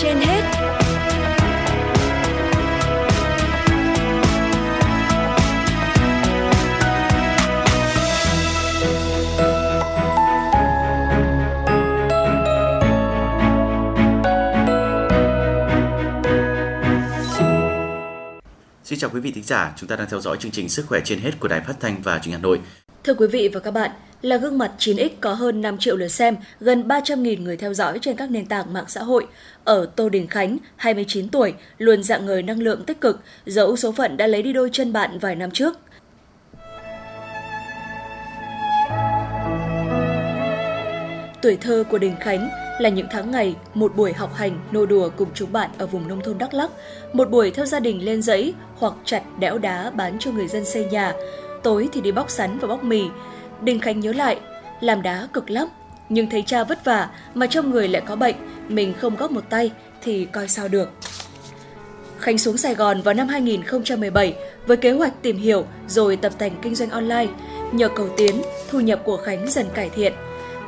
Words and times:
trên 0.00 0.16
hết. 0.20 0.42
Xin 18.84 18.98
chào 18.98 19.10
quý 19.10 19.20
vị 19.20 19.32
thính 19.32 19.44
giả, 19.44 19.72
chúng 19.76 19.88
ta 19.88 19.96
đang 19.96 20.06
theo 20.10 20.20
dõi 20.20 20.36
chương 20.40 20.52
trình 20.52 20.68
Sức 20.68 20.86
khỏe 20.88 21.00
trên 21.04 21.20
hết 21.20 21.30
của 21.40 21.48
Đài 21.48 21.60
Phát 21.60 21.74
thanh 21.80 22.02
và 22.02 22.18
Truyền 22.18 22.32
hình 22.32 22.32
Hà 22.32 22.42
Nội. 22.42 22.60
Thưa 23.04 23.14
quý 23.14 23.26
vị 23.26 23.50
và 23.54 23.60
các 23.60 23.70
bạn, 23.70 23.90
là 24.22 24.36
gương 24.36 24.58
mặt 24.58 24.72
9X 24.78 25.08
có 25.20 25.34
hơn 25.34 25.60
5 25.60 25.78
triệu 25.78 25.96
lượt 25.96 26.08
xem, 26.08 26.36
gần 26.60 26.88
300.000 26.88 27.42
người 27.42 27.56
theo 27.56 27.74
dõi 27.74 27.98
trên 28.02 28.16
các 28.16 28.30
nền 28.30 28.46
tảng 28.46 28.72
mạng 28.72 28.84
xã 28.88 29.02
hội. 29.02 29.26
Ở 29.64 29.86
Tô 29.96 30.08
Đình 30.08 30.26
Khánh, 30.26 30.58
29 30.76 31.28
tuổi, 31.28 31.54
luôn 31.78 32.02
dạng 32.02 32.26
người 32.26 32.42
năng 32.42 32.62
lượng 32.62 32.84
tích 32.84 33.00
cực, 33.00 33.20
dẫu 33.46 33.76
số 33.76 33.92
phận 33.92 34.16
đã 34.16 34.26
lấy 34.26 34.42
đi 34.42 34.52
đôi 34.52 34.70
chân 34.72 34.92
bạn 34.92 35.18
vài 35.18 35.34
năm 35.34 35.50
trước. 35.50 35.78
Tuổi 41.42 41.56
thơ 41.56 41.84
của 41.90 41.98
Đình 41.98 42.14
Khánh 42.20 42.48
là 42.78 42.88
những 42.88 43.06
tháng 43.10 43.30
ngày, 43.30 43.56
một 43.74 43.96
buổi 43.96 44.12
học 44.12 44.34
hành, 44.34 44.58
nô 44.72 44.86
đùa 44.86 45.10
cùng 45.16 45.28
chúng 45.34 45.52
bạn 45.52 45.70
ở 45.78 45.86
vùng 45.86 46.08
nông 46.08 46.20
thôn 46.20 46.38
Đắk 46.38 46.54
Lắk, 46.54 46.70
một 47.12 47.30
buổi 47.30 47.50
theo 47.50 47.66
gia 47.66 47.80
đình 47.80 48.04
lên 48.04 48.22
dãy 48.22 48.54
hoặc 48.74 48.94
chặt 49.04 49.22
đẽo 49.38 49.58
đá 49.58 49.90
bán 49.90 50.16
cho 50.18 50.30
người 50.30 50.48
dân 50.48 50.64
xây 50.64 50.84
nhà, 50.84 51.12
tối 51.62 51.88
thì 51.92 52.00
đi 52.00 52.12
bóc 52.12 52.30
sắn 52.30 52.58
và 52.58 52.68
bóc 52.68 52.84
mì. 52.84 53.02
Đình 53.62 53.80
Khánh 53.80 54.00
nhớ 54.00 54.12
lại, 54.12 54.40
làm 54.80 55.02
đá 55.02 55.28
cực 55.32 55.50
lắm, 55.50 55.68
nhưng 56.08 56.30
thấy 56.30 56.42
cha 56.46 56.64
vất 56.64 56.84
vả 56.84 57.08
mà 57.34 57.46
trong 57.46 57.70
người 57.70 57.88
lại 57.88 58.02
có 58.06 58.16
bệnh, 58.16 58.34
mình 58.68 58.94
không 58.98 59.16
góp 59.16 59.30
một 59.30 59.50
tay 59.50 59.70
thì 60.02 60.24
coi 60.24 60.48
sao 60.48 60.68
được. 60.68 60.90
Khánh 62.18 62.38
xuống 62.38 62.56
Sài 62.56 62.74
Gòn 62.74 63.02
vào 63.02 63.14
năm 63.14 63.28
2017 63.28 64.34
với 64.66 64.76
kế 64.76 64.92
hoạch 64.92 65.22
tìm 65.22 65.36
hiểu 65.36 65.64
rồi 65.88 66.16
tập 66.16 66.32
tành 66.38 66.52
kinh 66.62 66.74
doanh 66.74 66.90
online. 66.90 67.26
Nhờ 67.72 67.88
cầu 67.88 68.08
tiến, 68.16 68.42
thu 68.70 68.80
nhập 68.80 69.00
của 69.04 69.16
Khánh 69.16 69.50
dần 69.50 69.66
cải 69.74 69.90
thiện. 69.90 70.12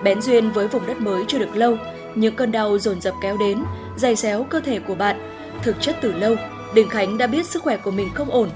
Bén 0.04 0.22
duyên 0.22 0.50
với 0.50 0.68
vùng 0.68 0.86
đất 0.86 1.00
mới 1.00 1.24
chưa 1.28 1.38
được 1.38 1.56
lâu, 1.56 1.76
những 2.14 2.36
cơn 2.36 2.52
đau 2.52 2.78
dồn 2.78 3.00
dập 3.00 3.14
kéo 3.22 3.36
đến, 3.36 3.64
dày 3.96 4.16
xéo 4.16 4.44
cơ 4.44 4.60
thể 4.60 4.78
của 4.78 4.94
bạn. 4.94 5.30
Thực 5.62 5.76
chất 5.80 5.96
từ 6.00 6.12
lâu, 6.12 6.36
Đình 6.74 6.88
Khánh 6.88 7.18
đã 7.18 7.26
biết 7.26 7.46
sức 7.46 7.62
khỏe 7.62 7.76
của 7.76 7.90
mình 7.90 8.08
không 8.14 8.30
ổn. 8.30 8.48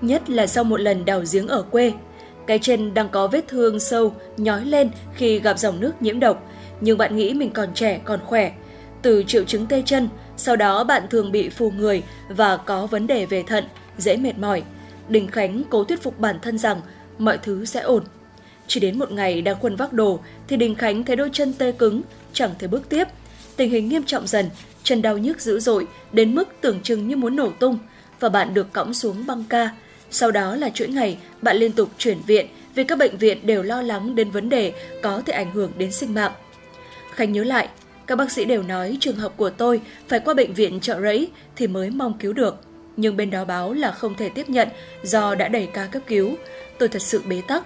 Nhất 0.00 0.30
là 0.30 0.46
sau 0.46 0.64
một 0.64 0.80
lần 0.80 1.04
đào 1.04 1.22
giếng 1.32 1.48
ở 1.48 1.62
quê, 1.62 1.92
cái 2.46 2.58
chân 2.58 2.94
đang 2.94 3.08
có 3.08 3.26
vết 3.26 3.48
thương 3.48 3.80
sâu, 3.80 4.14
nhói 4.36 4.64
lên 4.64 4.90
khi 5.14 5.38
gặp 5.40 5.58
dòng 5.58 5.80
nước 5.80 6.02
nhiễm 6.02 6.20
độc, 6.20 6.50
nhưng 6.80 6.98
bạn 6.98 7.16
nghĩ 7.16 7.34
mình 7.34 7.50
còn 7.50 7.74
trẻ, 7.74 8.00
còn 8.04 8.20
khỏe. 8.24 8.52
Từ 9.02 9.24
triệu 9.26 9.44
chứng 9.44 9.66
tê 9.66 9.82
chân, 9.86 10.08
sau 10.36 10.56
đó 10.56 10.84
bạn 10.84 11.02
thường 11.10 11.32
bị 11.32 11.48
phù 11.48 11.70
người 11.70 12.02
và 12.28 12.56
có 12.56 12.86
vấn 12.86 13.06
đề 13.06 13.26
về 13.26 13.42
thận, 13.42 13.64
dễ 13.98 14.16
mệt 14.16 14.38
mỏi. 14.38 14.62
Đình 15.08 15.28
Khánh 15.28 15.62
cố 15.70 15.84
thuyết 15.84 16.02
phục 16.02 16.20
bản 16.20 16.38
thân 16.42 16.58
rằng 16.58 16.80
mọi 17.18 17.38
thứ 17.38 17.64
sẽ 17.64 17.80
ổn. 17.80 18.02
Chỉ 18.66 18.80
đến 18.80 18.98
một 18.98 19.12
ngày 19.12 19.42
đang 19.42 19.60
khuân 19.60 19.76
vác 19.76 19.92
đồ 19.92 20.20
thì 20.48 20.56
Đình 20.56 20.74
Khánh 20.74 21.04
thấy 21.04 21.16
đôi 21.16 21.30
chân 21.32 21.52
tê 21.58 21.72
cứng, 21.72 22.02
chẳng 22.32 22.50
thể 22.58 22.66
bước 22.66 22.88
tiếp. 22.88 23.04
Tình 23.56 23.70
hình 23.70 23.88
nghiêm 23.88 24.02
trọng 24.02 24.26
dần, 24.26 24.50
chân 24.82 25.02
đau 25.02 25.18
nhức 25.18 25.40
dữ 25.40 25.60
dội 25.60 25.86
đến 26.12 26.34
mức 26.34 26.48
tưởng 26.60 26.80
chừng 26.82 27.08
như 27.08 27.16
muốn 27.16 27.36
nổ 27.36 27.50
tung 27.60 27.78
và 28.20 28.28
bạn 28.28 28.54
được 28.54 28.72
cõng 28.72 28.94
xuống 28.94 29.26
băng 29.26 29.44
ca. 29.48 29.70
Sau 30.14 30.30
đó 30.30 30.56
là 30.56 30.70
chuỗi 30.70 30.88
ngày 30.88 31.18
bạn 31.42 31.56
liên 31.56 31.72
tục 31.72 31.88
chuyển 31.98 32.18
viện 32.26 32.46
vì 32.74 32.84
các 32.84 32.98
bệnh 32.98 33.18
viện 33.18 33.46
đều 33.46 33.62
lo 33.62 33.82
lắng 33.82 34.14
đến 34.14 34.30
vấn 34.30 34.48
đề 34.48 34.72
có 35.02 35.22
thể 35.26 35.32
ảnh 35.32 35.52
hưởng 35.52 35.72
đến 35.78 35.92
sinh 35.92 36.14
mạng. 36.14 36.32
Khánh 37.14 37.32
nhớ 37.32 37.44
lại, 37.44 37.68
các 38.06 38.16
bác 38.16 38.32
sĩ 38.32 38.44
đều 38.44 38.62
nói 38.62 38.96
trường 39.00 39.16
hợp 39.16 39.32
của 39.36 39.50
tôi 39.50 39.80
phải 40.08 40.20
qua 40.20 40.34
bệnh 40.34 40.54
viện 40.54 40.80
trợ 40.80 41.00
rẫy 41.00 41.30
thì 41.56 41.66
mới 41.66 41.90
mong 41.90 42.18
cứu 42.18 42.32
được. 42.32 42.56
Nhưng 42.96 43.16
bên 43.16 43.30
đó 43.30 43.44
báo 43.44 43.72
là 43.72 43.92
không 43.92 44.14
thể 44.14 44.28
tiếp 44.28 44.48
nhận 44.48 44.68
do 45.02 45.34
đã 45.34 45.48
đẩy 45.48 45.66
ca 45.66 45.86
cấp 45.86 46.02
cứu. 46.06 46.34
Tôi 46.78 46.88
thật 46.88 47.02
sự 47.02 47.22
bế 47.28 47.42
tắc. 47.48 47.64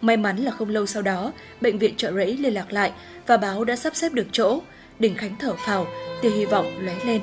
May 0.00 0.16
mắn 0.16 0.36
là 0.36 0.50
không 0.50 0.70
lâu 0.70 0.86
sau 0.86 1.02
đó, 1.02 1.32
bệnh 1.60 1.78
viện 1.78 1.96
trợ 1.96 2.12
rẫy 2.12 2.36
liên 2.36 2.54
lạc 2.54 2.72
lại 2.72 2.92
và 3.26 3.36
báo 3.36 3.64
đã 3.64 3.76
sắp 3.76 3.96
xếp 3.96 4.12
được 4.12 4.26
chỗ. 4.32 4.60
Đình 4.98 5.14
Khánh 5.14 5.36
thở 5.38 5.52
phào, 5.66 5.86
tia 6.22 6.30
hy 6.30 6.44
vọng 6.44 6.72
lóe 6.80 6.94
lên. 7.06 7.20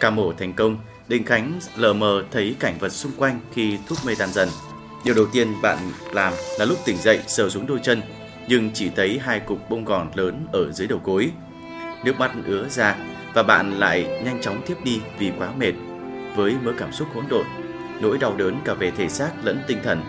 Ca 0.00 0.10
mổ 0.10 0.32
thành 0.32 0.52
công, 0.52 0.78
Đình 1.12 1.24
Khánh 1.24 1.60
lờ 1.76 1.92
mờ 1.92 2.24
thấy 2.30 2.56
cảnh 2.60 2.74
vật 2.78 2.88
xung 2.88 3.12
quanh 3.16 3.40
khi 3.52 3.78
thuốc 3.88 3.98
mê 4.06 4.14
tan 4.18 4.32
dần. 4.32 4.48
Điều 5.04 5.14
đầu 5.14 5.26
tiên 5.32 5.48
bạn 5.62 5.78
làm 6.12 6.32
là 6.58 6.64
lúc 6.64 6.78
tỉnh 6.84 6.96
dậy 6.96 7.20
sờ 7.26 7.48
xuống 7.48 7.66
đôi 7.66 7.78
chân, 7.82 8.02
nhưng 8.48 8.70
chỉ 8.74 8.90
thấy 8.96 9.20
hai 9.22 9.40
cục 9.40 9.70
bông 9.70 9.84
gòn 9.84 10.10
lớn 10.14 10.46
ở 10.52 10.72
dưới 10.72 10.88
đầu 10.88 11.00
gối. 11.04 11.30
Nước 12.04 12.18
mắt 12.18 12.32
ứa 12.46 12.68
ra 12.68 12.96
và 13.34 13.42
bạn 13.42 13.78
lại 13.78 14.20
nhanh 14.24 14.40
chóng 14.40 14.62
tiếp 14.66 14.74
đi 14.84 15.00
vì 15.18 15.32
quá 15.38 15.52
mệt, 15.58 15.72
với 16.36 16.54
mớ 16.62 16.72
cảm 16.78 16.92
xúc 16.92 17.08
hỗn 17.14 17.24
độn, 17.28 17.46
nỗi 18.00 18.18
đau 18.18 18.36
đớn 18.36 18.56
cả 18.64 18.74
về 18.74 18.90
thể 18.90 19.08
xác 19.08 19.30
lẫn 19.42 19.62
tinh 19.66 19.78
thần. 19.84 20.02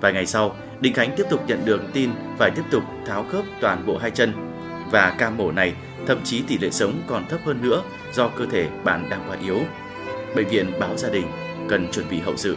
Vài 0.00 0.12
ngày 0.12 0.26
sau, 0.26 0.56
Đình 0.80 0.94
Khánh 0.94 1.14
tiếp 1.16 1.24
tục 1.30 1.44
nhận 1.46 1.64
được 1.64 1.80
tin 1.92 2.10
phải 2.38 2.50
tiếp 2.50 2.64
tục 2.70 2.82
tháo 3.06 3.24
khớp 3.24 3.44
toàn 3.60 3.86
bộ 3.86 3.98
hai 3.98 4.10
chân 4.10 4.32
và 4.90 5.14
ca 5.18 5.30
mổ 5.30 5.52
này 5.52 5.74
thậm 6.06 6.20
chí 6.24 6.42
tỷ 6.42 6.58
lệ 6.58 6.70
sống 6.70 7.02
còn 7.06 7.28
thấp 7.28 7.40
hơn 7.44 7.62
nữa 7.62 7.82
do 8.12 8.28
cơ 8.28 8.46
thể 8.46 8.68
bạn 8.84 9.08
đang 9.10 9.24
quá 9.28 9.36
yếu. 9.44 9.60
Bệnh 10.36 10.48
viện 10.48 10.72
báo 10.80 10.96
gia 10.96 11.08
đình 11.08 11.26
cần 11.68 11.88
chuẩn 11.92 12.08
bị 12.10 12.20
hậu 12.20 12.36
sự. 12.36 12.56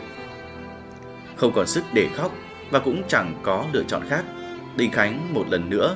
Không 1.36 1.52
còn 1.56 1.68
sức 1.68 1.84
để 1.94 2.10
khóc 2.16 2.32
và 2.72 2.80
cũng 2.80 3.04
chẳng 3.08 3.36
có 3.44 3.66
lựa 3.74 3.84
chọn 3.84 4.02
khác, 4.10 4.24
Đình 4.76 4.92
Khánh 4.92 5.34
một 5.34 5.46
lần 5.50 5.70
nữa 5.70 5.96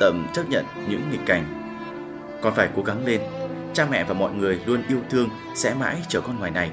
tầm 0.00 0.26
chấp 0.34 0.48
nhận 0.48 0.64
những 0.88 1.10
nghịch 1.10 1.26
cảnh. 1.26 1.44
Con 2.42 2.54
phải 2.54 2.68
cố 2.76 2.82
gắng 2.82 3.06
lên, 3.06 3.20
cha 3.72 3.86
mẹ 3.90 4.04
và 4.04 4.14
mọi 4.14 4.32
người 4.32 4.60
luôn 4.66 4.82
yêu 4.88 4.98
thương 5.10 5.28
sẽ 5.54 5.74
mãi 5.74 5.96
chờ 6.08 6.20
con 6.20 6.38
ngoài 6.38 6.50
này. 6.50 6.70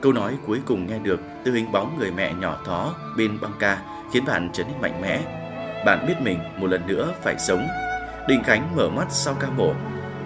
Câu 0.00 0.12
nói 0.12 0.34
cuối 0.46 0.60
cùng 0.66 0.86
nghe 0.86 0.98
được 0.98 1.20
từ 1.44 1.52
hình 1.52 1.72
bóng 1.72 1.98
người 1.98 2.10
mẹ 2.10 2.34
nhỏ 2.34 2.58
thó 2.66 2.94
bên 3.16 3.38
băng 3.40 3.52
ca 3.58 3.78
khiến 4.12 4.24
bạn 4.26 4.50
trở 4.52 4.64
nên 4.64 4.80
mạnh 4.80 5.00
mẽ. 5.02 5.20
Bạn 5.86 6.04
biết 6.08 6.14
mình 6.20 6.38
một 6.56 6.66
lần 6.66 6.86
nữa 6.86 7.14
phải 7.22 7.38
sống. 7.38 7.66
Đình 8.28 8.42
Khánh 8.42 8.76
mở 8.76 8.88
mắt 8.88 9.06
sau 9.10 9.34
ca 9.40 9.48
mổ, 9.50 9.72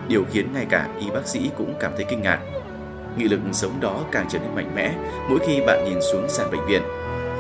điều 0.09 0.25
khiến 0.33 0.53
ngay 0.53 0.67
cả 0.71 0.89
y 1.01 1.11
bác 1.11 1.27
sĩ 1.27 1.51
cũng 1.57 1.75
cảm 1.81 1.93
thấy 1.97 2.05
kinh 2.09 2.23
ngạc. 2.23 2.41
Nghị 3.17 3.25
lực 3.25 3.41
sống 3.53 3.81
đó 3.81 4.01
càng 4.13 4.27
trở 4.29 4.39
nên 4.39 4.55
mạnh 4.55 4.71
mẽ 4.75 4.95
mỗi 5.29 5.39
khi 5.39 5.61
bạn 5.67 5.85
nhìn 5.85 5.99
xuống 6.13 6.29
sàn 6.29 6.51
bệnh 6.51 6.67
viện, 6.67 6.83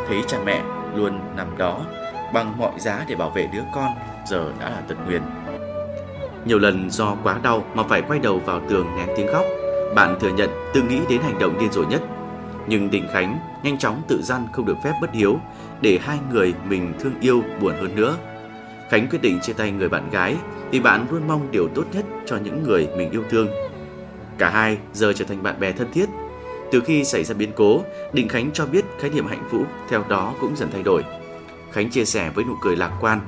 thấy 0.08 0.22
cha 0.26 0.38
mẹ 0.44 0.62
luôn 0.94 1.20
nằm 1.36 1.58
đó 1.58 1.86
bằng 2.34 2.58
mọi 2.58 2.72
giá 2.78 3.04
để 3.08 3.14
bảo 3.14 3.30
vệ 3.30 3.48
đứa 3.52 3.62
con 3.74 3.88
giờ 4.26 4.52
đã 4.60 4.70
là 4.70 4.82
tận 4.88 4.98
nguyện. 5.06 5.22
Nhiều 6.44 6.58
lần 6.58 6.90
do 6.90 7.16
quá 7.22 7.40
đau 7.42 7.64
mà 7.74 7.82
phải 7.82 8.02
quay 8.02 8.18
đầu 8.18 8.38
vào 8.38 8.60
tường 8.68 8.86
nén 8.96 9.08
tiếng 9.16 9.28
khóc, 9.32 9.44
bạn 9.94 10.18
thừa 10.20 10.32
nhận 10.32 10.50
tự 10.74 10.82
nghĩ 10.82 10.98
đến 11.08 11.20
hành 11.20 11.38
động 11.38 11.58
điên 11.60 11.72
rồ 11.72 11.82
nhất. 11.82 12.02
Nhưng 12.66 12.90
Đình 12.90 13.06
Khánh 13.12 13.38
nhanh 13.62 13.78
chóng 13.78 14.02
tự 14.08 14.22
gian 14.22 14.46
không 14.52 14.66
được 14.66 14.76
phép 14.84 14.92
bất 15.00 15.12
hiếu 15.12 15.40
để 15.80 15.98
hai 16.02 16.18
người 16.32 16.54
mình 16.68 16.92
thương 17.00 17.14
yêu 17.20 17.42
buồn 17.60 17.74
hơn 17.80 17.94
nữa. 17.94 18.16
Khánh 18.88 19.08
quyết 19.08 19.22
định 19.22 19.40
chia 19.40 19.52
tay 19.52 19.70
người 19.72 19.88
bạn 19.88 20.10
gái 20.10 20.36
vì 20.70 20.80
bạn 20.80 21.06
luôn 21.10 21.22
mong 21.28 21.50
điều 21.50 21.68
tốt 21.74 21.84
nhất 21.92 22.04
cho 22.26 22.36
những 22.36 22.62
người 22.62 22.88
mình 22.96 23.10
yêu 23.10 23.22
thương. 23.30 23.48
Cả 24.40 24.50
hai 24.50 24.78
giờ 24.92 25.12
trở 25.12 25.24
thành 25.24 25.42
bạn 25.42 25.60
bè 25.60 25.72
thân 25.72 25.92
thiết. 25.92 26.06
Từ 26.72 26.80
khi 26.80 27.04
xảy 27.04 27.24
ra 27.24 27.34
biến 27.34 27.52
cố, 27.56 27.82
Đình 28.12 28.28
Khánh 28.28 28.50
cho 28.52 28.66
biết 28.66 28.84
khái 28.98 29.10
niệm 29.10 29.26
hạnh 29.26 29.48
phúc 29.50 29.66
theo 29.88 30.04
đó 30.08 30.34
cũng 30.40 30.56
dần 30.56 30.68
thay 30.72 30.82
đổi. 30.82 31.04
Khánh 31.72 31.90
chia 31.90 32.04
sẻ 32.04 32.30
với 32.34 32.44
nụ 32.44 32.54
cười 32.62 32.76
lạc 32.76 32.92
quan. 33.00 33.20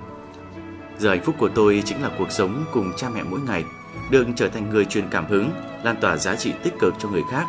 Giờ 0.98 1.10
hạnh 1.10 1.22
phúc 1.24 1.34
của 1.38 1.48
tôi 1.48 1.82
chính 1.84 2.02
là 2.02 2.10
cuộc 2.18 2.30
sống 2.32 2.64
cùng 2.72 2.92
cha 2.96 3.08
mẹ 3.14 3.22
mỗi 3.30 3.40
ngày, 3.40 3.64
được 4.10 4.26
trở 4.36 4.48
thành 4.48 4.70
người 4.70 4.84
truyền 4.84 5.08
cảm 5.10 5.26
hứng, 5.26 5.50
lan 5.84 5.96
tỏa 6.00 6.16
giá 6.16 6.36
trị 6.36 6.52
tích 6.62 6.74
cực 6.78 6.94
cho 6.98 7.08
người 7.08 7.22
khác. 7.30 7.46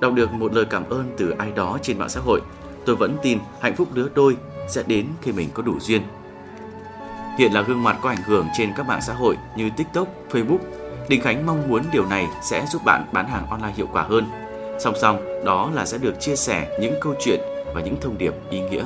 Đọc 0.00 0.14
được 0.14 0.32
một 0.32 0.54
lời 0.54 0.64
cảm 0.70 0.88
ơn 0.88 1.14
từ 1.16 1.30
ai 1.30 1.52
đó 1.56 1.78
trên 1.82 1.98
mạng 1.98 2.08
xã 2.08 2.20
hội, 2.20 2.40
tôi 2.86 2.96
vẫn 2.96 3.16
tin 3.22 3.38
hạnh 3.60 3.76
phúc 3.76 3.88
đứa 3.94 4.08
đôi 4.14 4.36
sẽ 4.68 4.82
đến 4.86 5.06
khi 5.22 5.32
mình 5.32 5.48
có 5.54 5.62
đủ 5.62 5.80
duyên. 5.80 6.02
Hiện 7.38 7.52
là 7.52 7.62
gương 7.62 7.82
mặt 7.82 7.98
có 8.02 8.08
ảnh 8.08 8.22
hưởng 8.26 8.46
trên 8.58 8.72
các 8.76 8.86
mạng 8.86 9.02
xã 9.02 9.12
hội 9.12 9.36
như 9.56 9.70
TikTok, 9.76 10.08
Facebook. 10.30 10.79
Đình 11.10 11.20
Khánh 11.20 11.46
mong 11.46 11.68
muốn 11.68 11.82
điều 11.92 12.06
này 12.06 12.26
sẽ 12.42 12.66
giúp 12.66 12.82
bạn 12.84 13.04
bán 13.12 13.28
hàng 13.28 13.46
online 13.50 13.72
hiệu 13.76 13.86
quả 13.92 14.02
hơn. 14.02 14.24
Song 14.78 14.94
song, 15.00 15.44
đó 15.44 15.70
là 15.74 15.86
sẽ 15.86 15.98
được 15.98 16.20
chia 16.20 16.36
sẻ 16.36 16.78
những 16.80 16.94
câu 17.00 17.14
chuyện 17.20 17.40
và 17.74 17.80
những 17.80 17.96
thông 18.00 18.18
điệp 18.18 18.34
ý 18.50 18.60
nghĩa. 18.60 18.84